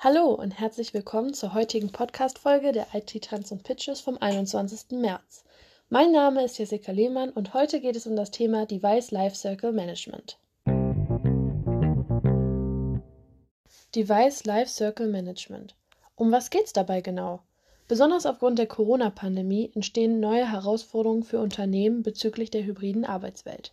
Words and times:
Hallo 0.00 0.32
und 0.32 0.52
herzlich 0.52 0.94
willkommen 0.94 1.34
zur 1.34 1.54
heutigen 1.54 1.90
Podcast-Folge 1.90 2.70
der 2.70 2.86
IT 2.94 3.20
Trends 3.20 3.50
und 3.50 3.64
Pitches 3.64 4.00
vom 4.00 4.16
21. 4.16 4.92
März. 4.92 5.42
Mein 5.88 6.12
Name 6.12 6.44
ist 6.44 6.56
Jessica 6.56 6.92
Lehmann 6.92 7.30
und 7.30 7.52
heute 7.52 7.80
geht 7.80 7.96
es 7.96 8.06
um 8.06 8.14
das 8.14 8.30
Thema 8.30 8.64
Device 8.64 9.10
Lifecycle 9.10 9.72
Management. 9.72 10.38
Device 13.92 14.44
Lifecycle 14.44 15.08
Management. 15.08 15.74
Um 16.14 16.30
was 16.30 16.50
geht's 16.50 16.72
dabei 16.72 17.00
genau? 17.00 17.40
Besonders 17.88 18.24
aufgrund 18.24 18.60
der 18.60 18.68
Corona-Pandemie 18.68 19.72
entstehen 19.74 20.20
neue 20.20 20.48
Herausforderungen 20.48 21.24
für 21.24 21.40
Unternehmen 21.40 22.04
bezüglich 22.04 22.52
der 22.52 22.62
hybriden 22.62 23.04
Arbeitswelt. 23.04 23.72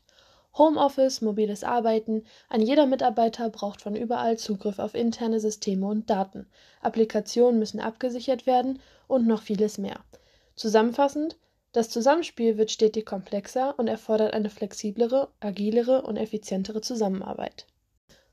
Homeoffice, 0.58 1.22
mobiles 1.22 1.64
Arbeiten, 1.64 2.24
ein 2.50 2.62
jeder 2.62 2.86
Mitarbeiter 2.86 3.50
braucht 3.50 3.82
von 3.82 3.96
überall 3.96 4.38
Zugriff 4.38 4.80
auf 4.80 4.96
interne 4.96 5.39
Systeme 5.39 5.86
und 5.86 6.10
Daten, 6.10 6.48
Applikationen 6.82 7.60
müssen 7.60 7.79
abgesichert 7.82 8.46
werden 8.46 8.79
und 9.07 9.28
noch 9.28 9.42
vieles 9.42 9.78
mehr. 9.78 10.00
Zusammenfassend, 10.56 11.38
das 11.74 11.89
Zusammenspiel 11.89 12.57
wird 12.57 12.71
stetig 12.71 13.06
komplexer 13.06 13.78
und 13.78 13.89
erfordert 13.89 14.34
eine 14.34 14.50
flexiblere, 14.50 15.28
agilere 15.42 16.04
und 16.04 16.15
effizientere 16.15 16.79
Zusammenarbeit. 16.79 17.65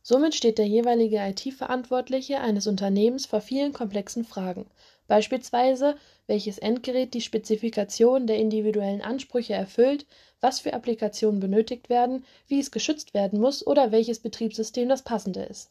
Somit 0.04 0.34
steht 0.36 0.58
der 0.58 0.66
jeweilige 0.66 1.18
IT-Verantwortliche 1.18 2.40
eines 2.40 2.68
Unternehmens 2.68 3.26
vor 3.26 3.40
vielen 3.40 3.72
komplexen 3.72 4.24
Fragen, 4.24 4.66
beispielsweise 5.08 5.96
welches 6.26 6.58
Endgerät 6.58 7.14
die 7.14 7.20
Spezifikationen 7.20 8.26
der 8.26 8.36
individuellen 8.36 9.02
Ansprüche 9.02 9.54
erfüllt, 9.54 10.06
was 10.40 10.60
für 10.60 10.74
Applikationen 10.74 11.40
benötigt 11.40 11.88
werden, 11.88 12.24
wie 12.48 12.60
es 12.60 12.70
geschützt 12.70 13.14
werden 13.14 13.40
muss 13.40 13.66
oder 13.66 13.92
welches 13.92 14.18
Betriebssystem 14.20 14.88
das 14.88 15.02
passende 15.02 15.42
ist. 15.42 15.70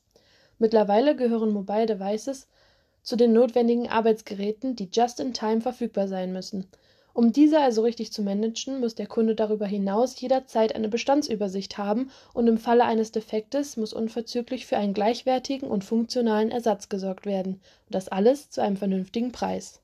Mittlerweile 0.60 1.16
gehören 1.16 1.52
Mobile 1.52 1.86
Devices 1.86 2.48
zu 3.04 3.16
den 3.16 3.34
notwendigen 3.34 3.90
Arbeitsgeräten, 3.90 4.76
die 4.76 4.90
just 4.92 5.20
in 5.20 5.34
time 5.34 5.62
verfügbar 5.62 6.08
sein 6.08 6.32
müssen 6.34 6.68
um 7.14 7.32
diese 7.32 7.60
also 7.60 7.84
richtig 7.84 8.14
zu 8.14 8.22
managen, 8.22 8.80
muss 8.80 8.96
der 8.96 9.08
Kunde 9.08 9.36
darüber 9.36 9.66
hinaus 9.66 10.20
jederzeit 10.20 10.76
eine 10.76 10.90
Bestandsübersicht 10.90 11.78
haben 11.78 12.10
und 12.34 12.48
im 12.48 12.58
Falle 12.58 12.86
eines 12.86 13.12
Defektes 13.12 13.78
muss 13.78 13.94
unverzüglich 13.94 14.66
für 14.66 14.78
einen 14.78 14.94
gleichwertigen 14.94 15.70
und 15.70 15.84
funktionalen 15.84 16.52
Ersatz 16.52 16.90
gesorgt 16.90 17.26
werden, 17.26 17.54
und 17.54 17.96
das 17.96 18.08
alles 18.08 18.50
zu 18.50 18.62
einem 18.62 18.78
vernünftigen 18.78 19.32
Preis. 19.32 19.82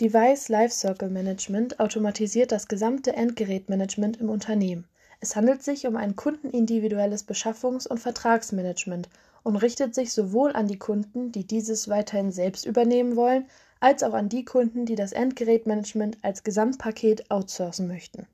Device 0.00 0.48
Lifecycle 0.48 1.10
Management 1.10 1.78
automatisiert 1.78 2.52
das 2.52 2.68
gesamte 2.68 3.12
Endgerätmanagement 3.14 4.18
im 4.18 4.30
Unternehmen. 4.30 4.86
Es 5.20 5.36
handelt 5.36 5.62
sich 5.62 5.86
um 5.86 5.96
ein 5.96 6.16
kundenindividuelles 6.16 7.28
Beschaffungs- 7.28 7.86
und 7.86 7.98
Vertragsmanagement 7.98 9.10
und 9.42 9.56
richtet 9.56 9.94
sich 9.94 10.12
sowohl 10.12 10.52
an 10.54 10.68
die 10.68 10.78
Kunden, 10.78 11.32
die 11.32 11.46
dieses 11.46 11.88
weiterhin 11.88 12.32
selbst 12.32 12.64
übernehmen 12.64 13.16
wollen, 13.16 13.46
als 13.80 14.02
auch 14.02 14.12
an 14.12 14.28
die 14.28 14.44
Kunden, 14.44 14.84
die 14.84 14.94
das 14.94 15.12
Endgerätmanagement 15.12 16.18
als 16.22 16.44
Gesamtpaket 16.44 17.30
outsourcen 17.30 17.88
möchten. 17.88 18.26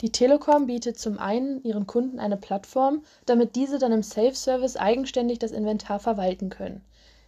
Die 0.00 0.10
Telekom 0.12 0.66
bietet 0.66 0.98
zum 0.98 1.18
einen 1.18 1.62
ihren 1.62 1.86
Kunden 1.86 2.20
eine 2.20 2.36
Plattform, 2.36 3.02
damit 3.26 3.56
diese 3.56 3.78
dann 3.78 3.92
im 3.92 4.02
Self-Service 4.02 4.76
eigenständig 4.76 5.38
das 5.38 5.52
Inventar 5.52 5.98
verwalten 5.98 6.50
können. 6.50 6.84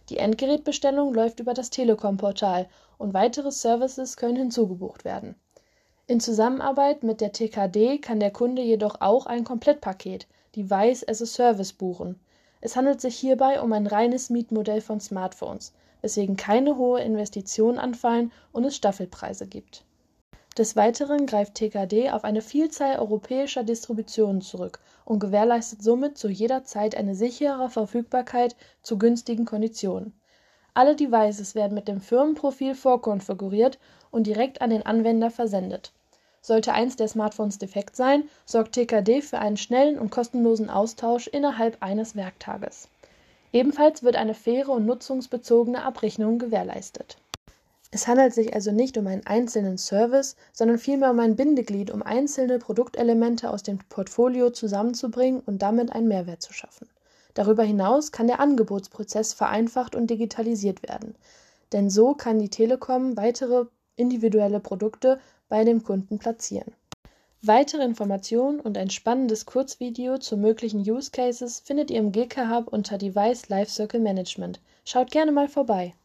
Die 0.09 0.17
Endgerätbestellung 0.17 1.13
läuft 1.13 1.39
über 1.39 1.53
das 1.53 1.69
Telekom-Portal 1.69 2.67
und 2.97 3.13
weitere 3.13 3.51
Services 3.51 4.17
können 4.17 4.35
hinzugebucht 4.35 5.05
werden. 5.05 5.35
In 6.07 6.19
Zusammenarbeit 6.19 7.03
mit 7.03 7.21
der 7.21 7.31
TKD 7.31 7.99
kann 7.99 8.19
der 8.19 8.31
Kunde 8.31 8.61
jedoch 8.61 8.99
auch 8.99 9.25
ein 9.25 9.43
Komplettpaket, 9.43 10.27
Device 10.55 11.07
as 11.07 11.21
a 11.21 11.25
Service, 11.25 11.71
buchen. 11.71 12.19
Es 12.59 12.75
handelt 12.75 12.99
sich 12.99 13.15
hierbei 13.15 13.61
um 13.61 13.71
ein 13.71 13.87
reines 13.87 14.29
Mietmodell 14.29 14.81
von 14.81 14.99
Smartphones 14.99 15.73
weswegen 16.01 16.35
keine 16.35 16.77
hohe 16.77 17.01
Investitionen 17.01 17.77
anfallen 17.77 18.31
und 18.51 18.65
es 18.65 18.75
Staffelpreise 18.75 19.47
gibt. 19.47 19.85
Des 20.57 20.75
Weiteren 20.75 21.27
greift 21.27 21.55
TKD 21.55 22.11
auf 22.11 22.25
eine 22.25 22.41
Vielzahl 22.41 22.99
europäischer 22.99 23.63
Distributionen 23.63 24.41
zurück 24.41 24.79
und 25.05 25.19
gewährleistet 25.19 25.81
somit 25.81 26.17
zu 26.17 26.27
jeder 26.27 26.65
Zeit 26.65 26.93
eine 26.93 27.15
sichere 27.15 27.69
Verfügbarkeit 27.69 28.57
zu 28.81 28.97
günstigen 28.97 29.45
Konditionen. 29.45 30.13
Alle 30.73 30.95
Devices 30.95 31.55
werden 31.55 31.73
mit 31.73 31.87
dem 31.87 32.01
Firmenprofil 32.01 32.75
vorkonfiguriert 32.75 33.79
und 34.09 34.27
direkt 34.27 34.61
an 34.61 34.71
den 34.71 34.85
Anwender 34.85 35.31
versendet. 35.31 35.93
Sollte 36.41 36.73
eins 36.73 36.97
der 36.97 37.07
Smartphones 37.07 37.57
defekt 37.57 37.95
sein, 37.95 38.23
sorgt 38.45 38.73
TKD 38.73 39.21
für 39.21 39.39
einen 39.39 39.57
schnellen 39.57 39.97
und 39.97 40.11
kostenlosen 40.11 40.69
Austausch 40.69 41.27
innerhalb 41.27 41.81
eines 41.81 42.15
Werktages 42.15 42.89
Ebenfalls 43.53 44.01
wird 44.01 44.15
eine 44.15 44.33
faire 44.33 44.69
und 44.69 44.85
nutzungsbezogene 44.85 45.83
Abrechnung 45.83 46.39
gewährleistet. 46.39 47.17
Es 47.91 48.07
handelt 48.07 48.33
sich 48.33 48.53
also 48.53 48.71
nicht 48.71 48.97
um 48.97 49.07
einen 49.07 49.25
einzelnen 49.25 49.77
Service, 49.77 50.37
sondern 50.53 50.77
vielmehr 50.77 51.11
um 51.11 51.19
ein 51.19 51.35
Bindeglied, 51.35 51.91
um 51.91 52.01
einzelne 52.01 52.59
Produktelemente 52.59 53.49
aus 53.49 53.63
dem 53.63 53.79
Portfolio 53.89 54.51
zusammenzubringen 54.51 55.41
und 55.41 55.61
damit 55.61 55.91
einen 55.91 56.07
Mehrwert 56.07 56.41
zu 56.41 56.53
schaffen. 56.53 56.87
Darüber 57.33 57.63
hinaus 57.63 58.13
kann 58.13 58.27
der 58.27 58.39
Angebotsprozess 58.39 59.33
vereinfacht 59.33 59.95
und 59.95 60.09
digitalisiert 60.09 60.83
werden, 60.83 61.15
denn 61.73 61.89
so 61.89 62.13
kann 62.13 62.39
die 62.39 62.49
Telekom 62.49 63.17
weitere 63.17 63.65
individuelle 63.97 64.61
Produkte 64.61 65.19
bei 65.49 65.65
dem 65.65 65.83
Kunden 65.83 66.17
platzieren 66.17 66.73
Weitere 67.43 67.83
Informationen 67.83 68.59
und 68.59 68.77
ein 68.77 68.91
spannendes 68.91 69.47
Kurzvideo 69.47 70.19
zu 70.19 70.37
möglichen 70.37 70.81
Use 70.81 71.09
Cases 71.09 71.59
findet 71.59 71.89
ihr 71.89 71.97
im 71.97 72.11
GK 72.11 72.47
Hub 72.49 72.67
unter 72.67 72.99
Device 72.99 73.49
Lifecycle 73.49 73.99
Management. 73.99 74.59
Schaut 74.85 75.09
gerne 75.09 75.31
mal 75.31 75.47
vorbei. 75.47 75.95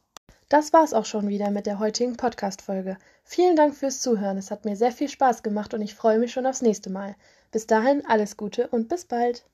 Das 0.49 0.73
war's 0.73 0.95
auch 0.95 1.05
schon 1.05 1.29
wieder 1.29 1.51
mit 1.51 1.67
der 1.67 1.79
heutigen 1.79 2.17
Podcast-Folge. 2.17 2.97
Vielen 3.23 3.55
Dank 3.55 3.75
fürs 3.75 4.01
Zuhören. 4.01 4.39
Es 4.39 4.51
hat 4.51 4.65
mir 4.65 4.77
sehr 4.77 4.93
viel 4.93 5.11
Spaß 5.11 5.43
gemacht 5.43 5.75
und 5.75 5.83
ich 5.83 5.95
freue 5.95 6.19
mich 6.19 6.33
schon 6.33 6.47
aufs 6.47 6.63
nächste 6.63 6.89
Mal. 6.89 7.17
Bis 7.53 7.67
dahin 7.67 8.07
alles 8.07 8.39
Gute 8.39 8.69
und 8.69 8.89
bis 8.89 9.05
bald. 9.05 9.45